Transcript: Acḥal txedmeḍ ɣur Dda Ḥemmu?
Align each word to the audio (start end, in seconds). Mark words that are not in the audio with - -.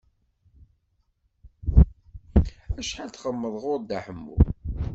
Acḥal 2.79 3.09
txedmeḍ 3.11 3.53
ɣur 3.63 3.77
Dda 3.81 3.99
Ḥemmu? 4.05 4.37